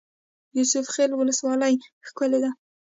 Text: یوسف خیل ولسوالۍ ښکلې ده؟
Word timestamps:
یوسف 0.57 0.85
خیل 0.95 1.11
ولسوالۍ 1.15 1.75
ښکلې 2.07 2.39
ده؟ 2.43 2.51